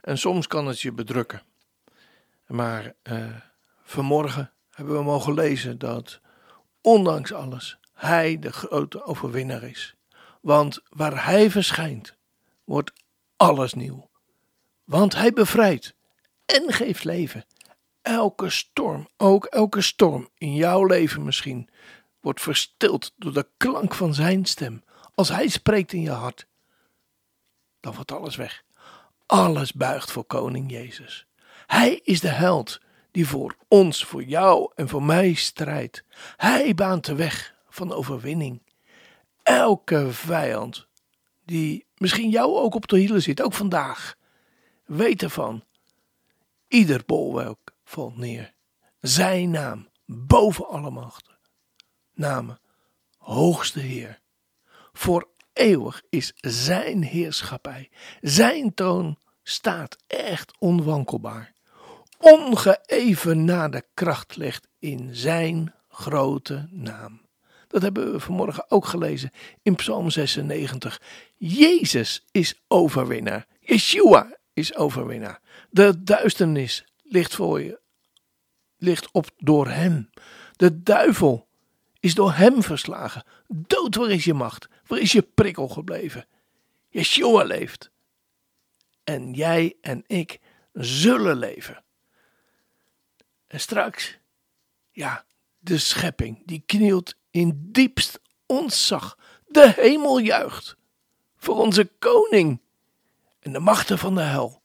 En 0.00 0.18
soms 0.18 0.46
kan 0.46 0.66
het 0.66 0.80
je 0.80 0.92
bedrukken. 0.92 1.42
Maar 2.46 2.94
uh, 3.02 3.24
vanmorgen 3.82 4.52
hebben 4.70 4.94
we 4.94 5.02
mogen 5.02 5.34
lezen 5.34 5.78
dat, 5.78 6.20
ondanks 6.80 7.32
alles, 7.32 7.78
Hij 7.92 8.38
de 8.38 8.52
grote 8.52 9.04
overwinnaar 9.04 9.62
is. 9.62 9.94
Want 10.40 10.80
waar 10.88 11.24
Hij 11.24 11.50
verschijnt, 11.50 12.16
wordt 12.64 12.92
alles 13.36 13.74
nieuw. 13.74 14.10
Want 14.84 15.14
Hij 15.14 15.32
bevrijdt 15.32 15.94
en 16.46 16.72
geeft 16.72 17.04
leven. 17.04 17.44
Elke 18.02 18.50
storm, 18.50 19.08
ook 19.16 19.44
elke 19.44 19.80
storm 19.80 20.28
in 20.38 20.54
jouw 20.54 20.84
leven 20.84 21.24
misschien, 21.24 21.68
wordt 22.22 22.40
verstild 22.40 23.12
door 23.16 23.32
de 23.32 23.48
klank 23.56 23.94
van 23.94 24.14
zijn 24.14 24.44
stem. 24.44 24.84
Als 25.14 25.28
hij 25.28 25.48
spreekt 25.48 25.92
in 25.92 26.00
je 26.00 26.10
hart, 26.10 26.46
dan 27.80 27.94
wordt 27.94 28.12
alles 28.12 28.36
weg. 28.36 28.62
Alles 29.26 29.72
buigt 29.72 30.10
voor 30.10 30.24
koning 30.24 30.70
Jezus. 30.70 31.26
Hij 31.66 32.00
is 32.02 32.20
de 32.20 32.28
held 32.28 32.80
die 33.10 33.26
voor 33.26 33.56
ons, 33.68 34.04
voor 34.04 34.22
jou 34.22 34.72
en 34.74 34.88
voor 34.88 35.02
mij 35.02 35.34
strijdt. 35.34 36.04
Hij 36.36 36.74
baant 36.74 37.04
de 37.04 37.14
weg 37.14 37.54
van 37.68 37.92
overwinning. 37.92 38.62
Elke 39.42 40.12
vijand 40.12 40.86
die 41.44 41.86
misschien 41.96 42.30
jou 42.30 42.56
ook 42.56 42.74
op 42.74 42.88
de 42.88 42.98
hielen 42.98 43.22
zit, 43.22 43.42
ook 43.42 43.52
vandaag, 43.52 44.14
weet 44.84 45.22
ervan. 45.22 45.64
Ieder 46.68 47.02
bolwerk 47.06 47.72
valt 47.84 48.16
neer. 48.16 48.52
Zijn 49.00 49.50
naam 49.50 49.88
boven 50.06 50.68
alle 50.68 50.90
machten 50.90 51.31
namen 52.14 52.60
Hoogste 53.16 53.80
Heer. 53.80 54.20
Voor 54.92 55.28
eeuwig 55.52 56.02
is 56.08 56.32
Zijn 56.36 57.02
heerschappij. 57.02 57.90
Zijn 58.20 58.74
toon 58.74 59.18
staat 59.42 59.96
echt 60.06 60.52
onwankelbaar. 60.58 61.52
Ongeëvenaarde 62.18 63.84
kracht 63.94 64.36
ligt 64.36 64.68
in 64.78 65.08
Zijn 65.12 65.74
grote 65.88 66.68
naam. 66.70 67.20
Dat 67.68 67.82
hebben 67.82 68.12
we 68.12 68.20
vanmorgen 68.20 68.70
ook 68.70 68.84
gelezen 68.84 69.30
in 69.62 69.74
Psalm 69.74 70.10
96. 70.10 71.00
Jezus 71.36 72.24
is 72.30 72.62
overwinnaar. 72.68 73.46
Yeshua 73.60 74.36
is 74.52 74.74
overwinnaar. 74.74 75.40
De 75.70 76.02
duisternis 76.02 76.84
ligt 77.02 77.34
voor 77.34 77.62
je, 77.62 77.80
ligt 78.76 79.10
op 79.12 79.30
door 79.36 79.68
hem. 79.68 80.10
De 80.56 80.82
duivel 80.82 81.48
is 82.02 82.14
door 82.14 82.32
hem 82.32 82.62
verslagen. 82.62 83.24
Dood, 83.48 83.94
waar 83.94 84.10
is 84.10 84.24
je 84.24 84.34
macht? 84.34 84.68
Waar 84.86 84.98
is 84.98 85.12
je 85.12 85.22
prikkel 85.22 85.68
gebleven? 85.68 86.26
Yeshua 86.88 87.42
leeft. 87.42 87.90
En 89.04 89.32
jij 89.32 89.76
en 89.80 90.04
ik 90.06 90.40
zullen 90.72 91.36
leven. 91.36 91.84
En 93.46 93.60
straks, 93.60 94.18
ja, 94.90 95.24
de 95.58 95.78
schepping 95.78 96.42
die 96.44 96.62
knielt 96.66 97.14
in 97.30 97.68
diepst 97.72 98.20
ontzag. 98.46 99.18
De 99.46 99.72
hemel 99.76 100.18
juicht 100.18 100.76
voor 101.36 101.56
onze 101.56 101.90
koning. 101.98 102.60
En 103.38 103.52
de 103.52 103.60
machten 103.60 103.98
van 103.98 104.14
de 104.14 104.20
hel, 104.20 104.62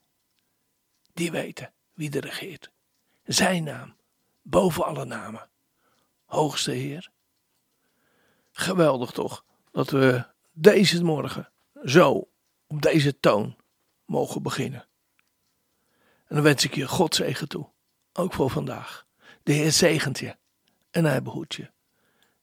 die 1.12 1.30
weten 1.30 1.72
wie 1.94 2.10
er 2.10 2.20
regeert. 2.20 2.70
Zijn 3.24 3.64
naam, 3.64 3.96
boven 4.42 4.84
alle 4.84 5.04
namen. 5.04 5.48
Hoogste 6.24 6.70
Heer, 6.70 7.10
Geweldig 8.58 9.10
toch 9.10 9.44
dat 9.70 9.90
we 9.90 10.26
deze 10.52 11.04
morgen 11.04 11.52
zo 11.84 12.30
op 12.66 12.82
deze 12.82 13.20
toon 13.20 13.56
mogen 14.04 14.42
beginnen. 14.42 14.88
En 16.26 16.34
dan 16.34 16.42
wens 16.42 16.64
ik 16.64 16.74
je 16.74 16.88
God 16.88 17.14
zegen 17.14 17.48
toe, 17.48 17.68
ook 18.12 18.32
voor 18.32 18.50
vandaag. 18.50 19.06
De 19.42 19.52
Heer 19.52 19.72
zegent 19.72 20.18
je 20.18 20.36
en 20.90 21.04
hij 21.04 21.22
behoedt 21.22 21.54
je. 21.54 21.70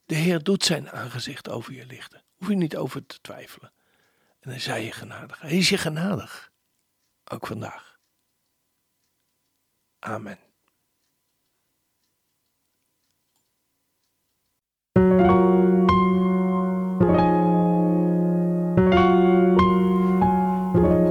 De 0.05 0.15
Heer 0.15 0.43
doet 0.43 0.63
zijn 0.63 0.91
aangezicht 0.91 1.49
over 1.49 1.73
je 1.73 1.85
lichten. 1.85 2.23
Hoef 2.35 2.47
je 2.47 2.55
niet 2.55 2.77
over 2.77 3.05
te 3.05 3.21
twijfelen. 3.21 3.73
En 4.39 4.49
hij 4.49 4.59
zei 4.59 4.85
je 4.85 4.91
genadig. 4.91 5.41
Hij 5.41 5.57
is 5.57 5.69
je 5.69 5.77
genadig. 5.77 6.51
Ook 7.23 7.47
vandaag. 7.47 7.99
Amen. 9.99 10.39